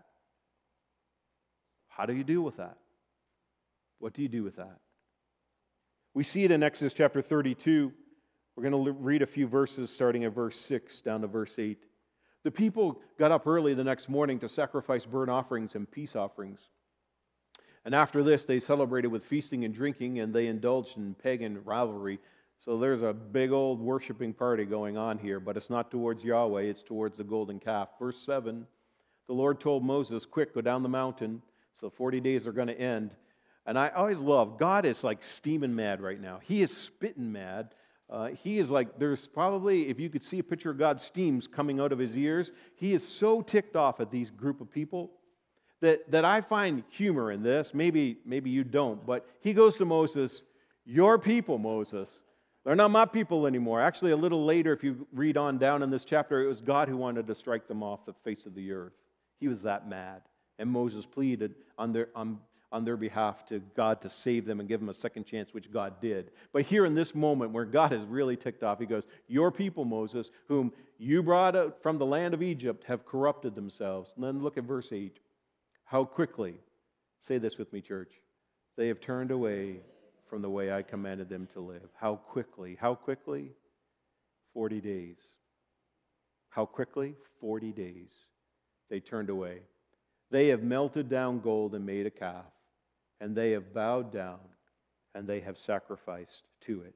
[1.89, 2.77] How do you deal with that?
[3.99, 4.79] What do you do with that?
[6.15, 7.93] We see it in Exodus chapter 32.
[8.61, 11.83] We're going to read a few verses starting at verse 6 down to verse 8.
[12.43, 16.59] The people got up early the next morning to sacrifice burnt offerings and peace offerings.
[17.85, 22.19] And after this, they celebrated with feasting and drinking, and they indulged in pagan rivalry
[22.63, 26.61] so there's a big old worshiping party going on here, but it's not towards Yahweh,
[26.61, 27.89] it's towards the golden calf.
[27.97, 28.67] Verse 7
[29.25, 31.41] The Lord told Moses, Quick, go down the mountain.
[31.79, 33.09] So 40 days are going to end.
[33.65, 36.39] And I always love, God is like steaming mad right now.
[36.43, 37.73] He is spitting mad.
[38.11, 41.47] Uh, he is like, there's probably, if you could see a picture of God, steams
[41.47, 45.11] coming out of his ears, he is so ticked off at these group of people
[45.79, 47.73] that, that I find humor in this.
[47.73, 50.43] Maybe, maybe you don't, but he goes to Moses,
[50.85, 52.21] Your people, Moses,
[52.65, 53.81] they're not my people anymore.
[53.81, 56.87] Actually, a little later, if you read on down in this chapter, it was God
[56.87, 58.93] who wanted to strike them off the face of the earth.
[59.39, 60.21] He was that mad.
[60.59, 62.39] And Moses pleaded on their, on,
[62.71, 65.71] on their behalf to God to save them and give them a second chance, which
[65.71, 66.31] God did.
[66.53, 69.83] But here in this moment where God is really ticked off, he goes, Your people,
[69.83, 74.13] Moses, whom you brought out from the land of Egypt, have corrupted themselves.
[74.15, 75.17] And then look at verse 8.
[75.83, 76.55] How quickly,
[77.19, 78.13] say this with me, church,
[78.77, 79.81] they have turned away
[80.29, 81.89] from the way I commanded them to live.
[81.99, 82.77] How quickly?
[82.79, 83.51] How quickly?
[84.53, 85.17] 40 days.
[86.49, 87.15] How quickly?
[87.41, 88.11] 40 days.
[88.89, 89.59] They turned away.
[90.29, 92.45] They have melted down gold and made a calf,
[93.21, 94.39] and they have bowed down
[95.15, 96.95] and they have sacrificed to it.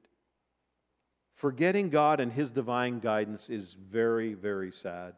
[1.36, 5.14] Forgetting God and His divine guidance is very, very sad.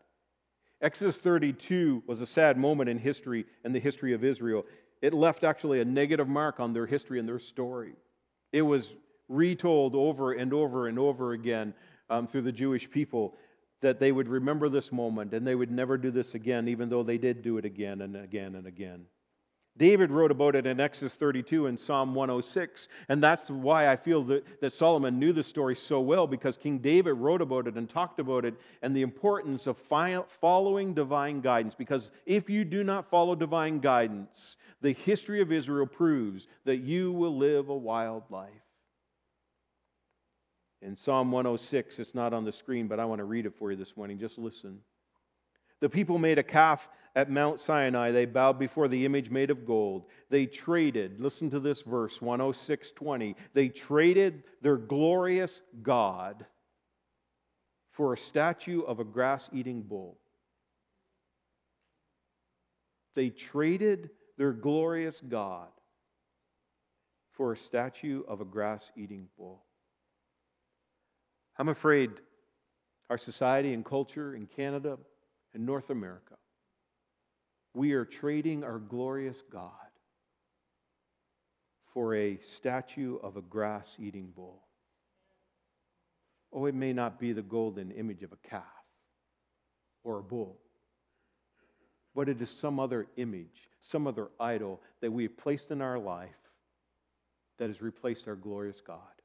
[0.80, 4.64] Exodus 32 was a sad moment in history and the history of Israel.
[5.00, 7.94] It left actually a negative mark on their history and their story.
[8.52, 8.92] It was
[9.28, 11.74] retold over and over and over again
[12.10, 13.34] um, through the Jewish people
[13.80, 17.02] that they would remember this moment and they would never do this again, even though
[17.02, 19.06] they did do it again and again and again.
[19.78, 24.24] David wrote about it in Exodus 32 and Psalm 106, and that's why I feel
[24.24, 27.88] that, that Solomon knew the story so well because King David wrote about it and
[27.88, 29.78] talked about it and the importance of
[30.40, 31.74] following divine guidance.
[31.74, 37.12] Because if you do not follow divine guidance, the history of Israel proves that you
[37.12, 38.50] will live a wild life.
[40.82, 43.70] In Psalm 106, it's not on the screen, but I want to read it for
[43.70, 44.18] you this morning.
[44.18, 44.78] Just listen.
[45.80, 46.88] The people made a calf
[47.18, 48.12] at Mount Sinai.
[48.12, 50.04] They bowed before the image made of gold.
[50.30, 53.34] They traded, listen to this verse 106:20.
[53.54, 56.46] They traded their glorious God
[57.90, 60.20] for a statue of a grass eating bull.
[63.16, 65.72] They traded their glorious God
[67.32, 69.64] for a statue of a grass eating bull.
[71.56, 72.12] I'm afraid
[73.10, 74.98] our society and culture in Canada
[75.52, 76.36] and North America.
[77.78, 79.70] We are trading our glorious God
[81.94, 84.64] for a statue of a grass eating bull.
[86.52, 88.64] Oh, it may not be the golden image of a calf
[90.02, 90.58] or a bull,
[92.16, 96.00] but it is some other image, some other idol that we have placed in our
[96.00, 96.34] life
[97.58, 99.17] that has replaced our glorious God.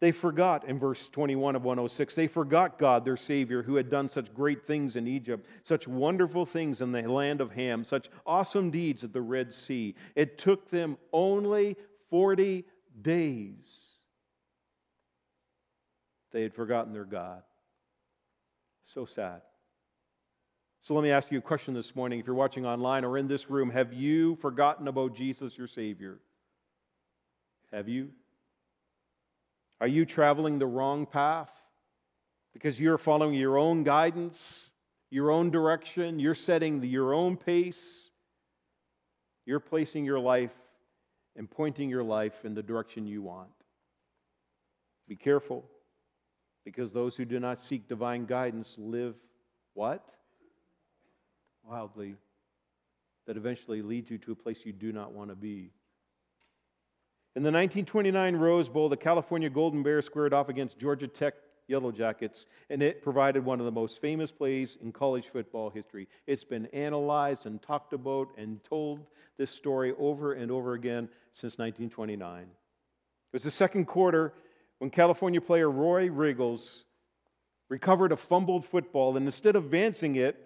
[0.00, 4.08] They forgot in verse 21 of 106, they forgot God, their Savior, who had done
[4.08, 8.70] such great things in Egypt, such wonderful things in the land of Ham, such awesome
[8.70, 9.94] deeds at the Red Sea.
[10.14, 11.76] It took them only
[12.10, 12.64] 40
[13.00, 13.94] days.
[16.32, 17.42] They had forgotten their God.
[18.84, 19.42] So sad.
[20.82, 22.20] So let me ask you a question this morning.
[22.20, 26.18] If you're watching online or in this room, have you forgotten about Jesus, your Savior?
[27.72, 28.10] Have you?
[29.80, 31.50] Are you traveling the wrong path
[32.52, 34.70] because you're following your own guidance,
[35.10, 38.10] your own direction, you're setting your own pace?
[39.46, 40.54] You're placing your life
[41.36, 43.50] and pointing your life in the direction you want.
[45.08, 45.64] Be careful
[46.64, 49.14] because those who do not seek divine guidance live
[49.74, 50.02] what?
[51.62, 52.14] Wildly.
[53.26, 55.72] That eventually leads you to a place you do not want to be.
[57.36, 61.34] In the 1929 Rose Bowl, the California Golden Bears squared off against Georgia Tech
[61.66, 66.06] Yellow Jackets, and it provided one of the most famous plays in college football history.
[66.28, 69.00] It's been analyzed and talked about and told
[69.36, 72.42] this story over and over again since 1929.
[72.42, 72.48] It
[73.32, 74.34] was the second quarter
[74.78, 76.84] when California player Roy Riegels
[77.68, 80.36] recovered a fumbled football, and instead of advancing it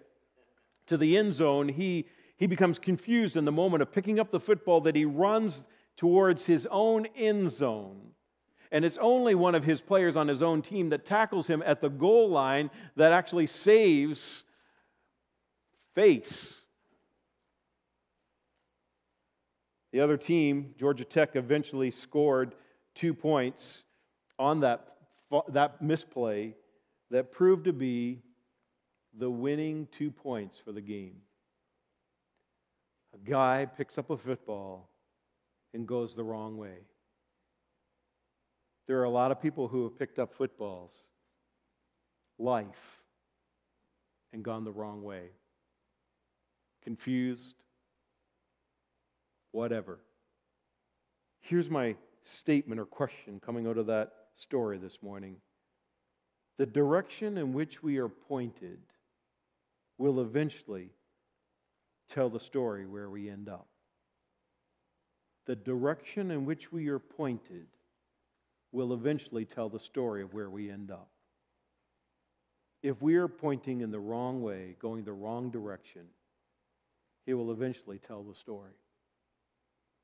[0.87, 4.39] to the end zone, he, he becomes confused in the moment of picking up the
[4.39, 5.63] football that he runs
[5.99, 7.99] towards his own end zone.
[8.71, 11.81] And it's only one of his players on his own team that tackles him at
[11.81, 14.45] the goal line that actually saves
[15.93, 16.61] face.
[19.91, 22.55] The other team, Georgia Tech, eventually scored
[22.95, 23.83] two points
[24.37, 24.95] on that,
[25.49, 26.55] that misplay
[27.11, 28.21] that proved to be
[29.17, 31.17] the winning two points for the game.
[33.13, 34.88] A guy picks up a football
[35.73, 36.77] and goes the wrong way.
[38.87, 40.93] There are a lot of people who have picked up footballs,
[42.39, 42.65] life,
[44.33, 45.29] and gone the wrong way.
[46.83, 47.55] Confused,
[49.51, 49.99] whatever.
[51.41, 55.35] Here's my statement or question coming out of that story this morning.
[56.57, 58.79] The direction in which we are pointed
[59.97, 60.89] will eventually
[62.11, 63.67] tell the story where we end up
[65.49, 67.65] the direction in which we are pointed
[68.71, 71.09] will eventually tell the story of where we end up.
[72.83, 76.03] If we are pointing in the wrong way, going the wrong direction,
[77.25, 78.73] it will eventually tell the story.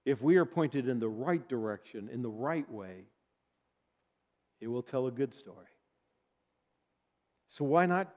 [0.04, 3.04] If we are pointed in the right direction, in the right way,
[4.62, 5.68] it will tell a good story.
[7.50, 8.12] So, why not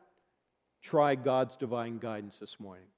[0.83, 2.89] try God's divine guidance this morning?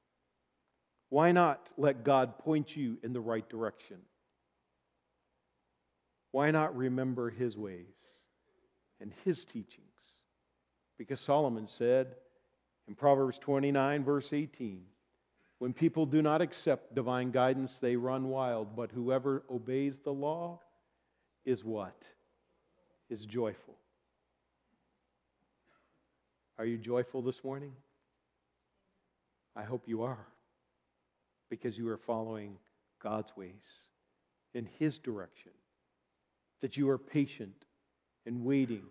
[1.09, 3.97] Why not let God point you in the right direction?
[6.33, 7.87] Why not remember his ways
[9.01, 9.87] and his teachings?
[10.97, 12.15] Because Solomon said
[12.87, 14.83] in Proverbs 29, verse 18,
[15.59, 20.61] when people do not accept divine guidance, they run wild, but whoever obeys the law
[21.45, 22.03] is what?
[23.09, 23.75] Is joyful.
[26.59, 27.73] Are you joyful this morning?
[29.57, 30.27] I hope you are,
[31.51, 32.57] because you are following
[33.03, 33.67] God's ways
[34.55, 35.53] in His direction
[36.61, 37.67] that you are patient
[38.27, 38.83] and waiting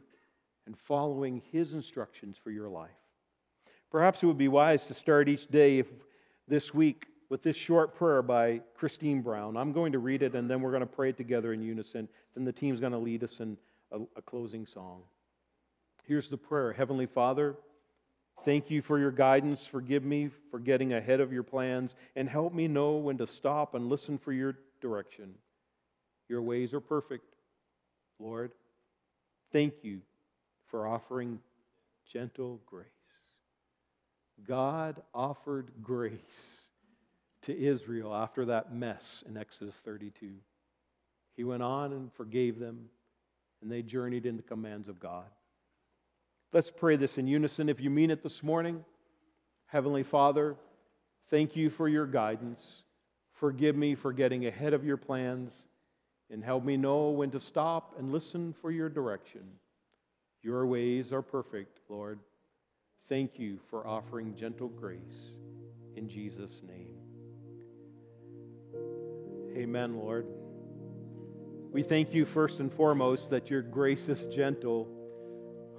[0.65, 2.89] and following His instructions for your life.
[3.91, 5.83] Perhaps it would be wise to start each day
[6.47, 9.57] this week with this short prayer by Christine Brown.
[9.57, 12.07] I'm going to read it and then we're going to pray it together in unison.
[12.35, 13.57] Then the team's going to lead us in
[13.91, 15.01] a, a closing song.
[16.05, 17.55] Here's the prayer Heavenly Father,
[18.45, 19.65] thank you for your guidance.
[19.65, 23.75] Forgive me for getting ahead of your plans and help me know when to stop
[23.75, 25.33] and listen for your direction.
[26.27, 27.35] Your ways are perfect.
[28.19, 28.51] Lord,
[29.51, 30.01] thank you
[30.67, 31.39] for offering
[32.11, 32.85] gentle grace.
[34.47, 36.61] God offered grace
[37.43, 40.31] to Israel after that mess in Exodus 32.
[41.35, 42.89] He went on and forgave them,
[43.61, 45.25] and they journeyed in the commands of God.
[46.51, 48.83] Let's pray this in unison if you mean it this morning.
[49.67, 50.55] Heavenly Father,
[51.29, 52.83] thank you for your guidance.
[53.33, 55.53] Forgive me for getting ahead of your plans
[56.31, 59.41] and help me know when to stop and listen for your direction.
[60.41, 62.19] Your ways are perfect, Lord.
[63.07, 65.35] Thank you for offering gentle grace
[65.95, 66.95] in Jesus' name.
[69.57, 70.27] Amen, Lord.
[71.71, 74.87] We thank you first and foremost that your grace is gentle.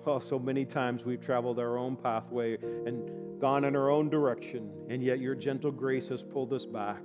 [0.06, 4.70] Oh, so many times we've traveled our own pathway and gone in our own direction,
[4.88, 7.02] and yet your gentle grace has pulled us back.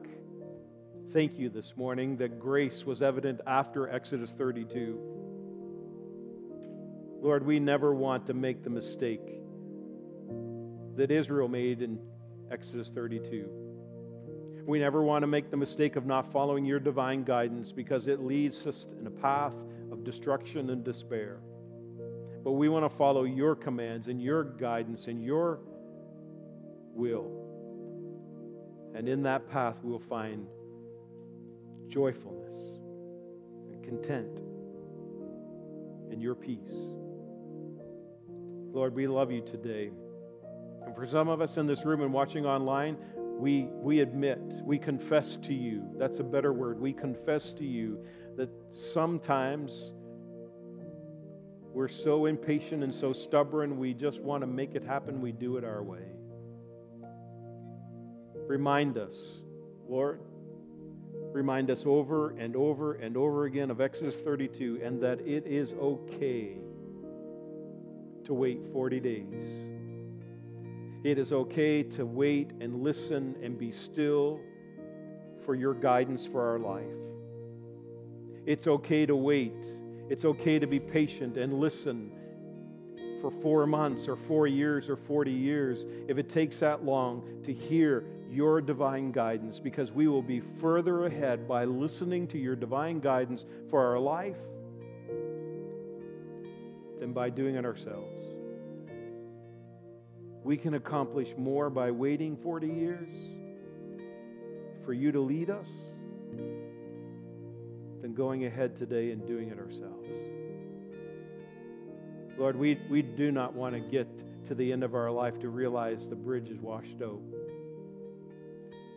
[1.16, 4.99] Thank you this morning that grace was evident after Exodus 32.
[7.22, 9.22] Lord, we never want to make the mistake
[10.97, 11.99] that Israel made in
[12.51, 13.47] Exodus 32.
[14.66, 18.20] We never want to make the mistake of not following your divine guidance because it
[18.20, 19.55] leads us in a path
[19.93, 21.39] of destruction and despair.
[22.43, 25.61] But we want to follow your commands and your guidance and your
[26.93, 27.32] will.
[28.93, 30.45] And in that path, we'll find
[31.90, 32.54] joyfulness
[33.72, 34.40] and content
[36.12, 36.74] and your peace.
[38.74, 39.92] Lord, we love you today.
[40.86, 44.78] And for some of us in this room and watching online, we, we admit, we
[44.78, 45.84] confess to you.
[45.98, 46.80] That's a better word.
[46.80, 48.06] We confess to you
[48.38, 49.92] that sometimes
[51.74, 55.20] we're so impatient and so stubborn, we just want to make it happen.
[55.20, 56.04] We do it our way.
[58.48, 59.40] Remind us,
[59.88, 60.22] Lord,
[61.36, 65.74] remind us over and over and over again of Exodus 32 and that it is
[65.74, 66.58] okay
[68.24, 69.76] to wait 40 days
[71.06, 74.40] it is okay to wait and listen and be still
[75.46, 76.84] for your guidance for our life.
[78.48, 79.54] It's okay to wait.
[80.10, 82.12] It's okay to be patient and listen
[83.26, 87.52] for four months or four years or 40 years, if it takes that long, to
[87.52, 93.00] hear your divine guidance, because we will be further ahead by listening to your divine
[93.00, 94.38] guidance for our life
[97.00, 98.26] than by doing it ourselves
[100.44, 103.10] we can accomplish more by waiting 40 years
[104.86, 105.68] for you to lead us
[108.04, 110.35] than going ahead today and doing it ourselves.
[112.38, 114.08] Lord, we, we do not want to get
[114.48, 117.22] to the end of our life to realize the bridge is washed out,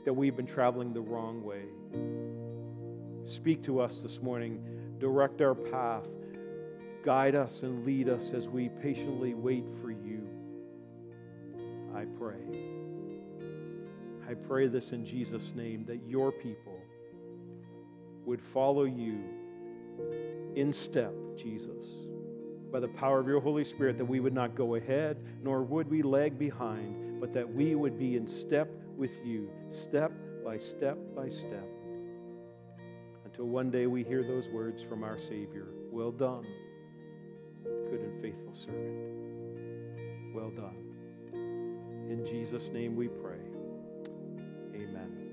[0.04, 1.62] that we've been traveling the wrong way.
[3.26, 4.60] Speak to us this morning,
[4.98, 6.06] direct our path,
[7.04, 10.26] guide us and lead us as we patiently wait for you.
[11.94, 12.36] I pray.
[14.28, 16.78] I pray this in Jesus' name that your people
[18.26, 19.18] would follow you
[20.54, 22.07] in step, Jesus,
[22.72, 25.88] by the power of your Holy Spirit, that we would not go ahead, nor would
[25.90, 30.12] we lag behind, but that we would be in step with you, step
[30.44, 31.66] by step by step,
[33.24, 36.46] until one day we hear those words from our Savior Well done,
[37.64, 40.34] good and faithful servant.
[40.34, 40.76] Well done.
[42.10, 43.40] In Jesus' name we pray.
[44.74, 45.27] Amen.